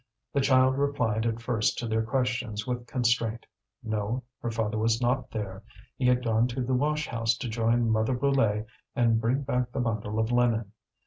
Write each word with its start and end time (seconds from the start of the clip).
The 0.33 0.41
child 0.41 0.79
replied 0.79 1.27
at 1.27 1.43
first 1.43 1.77
to 1.77 1.87
their 1.87 2.01
questions 2.01 2.65
with 2.65 2.87
constraint: 2.87 3.45
no, 3.83 4.23
her 4.41 4.49
father 4.49 4.79
was 4.79 4.99
not 4.99 5.29
there, 5.29 5.61
he 5.95 6.07
had 6.07 6.23
gone 6.23 6.47
to 6.47 6.63
the 6.63 6.73
washhouse 6.73 7.37
to 7.37 7.47
join 7.47 7.87
Mother 7.87 8.15
Brulé 8.17 8.65
and 8.95 9.21
bring 9.21 9.43
back 9.43 9.71
the 9.71 9.79
bundle 9.79 10.17
of 10.17 10.31
linen. 10.31 10.71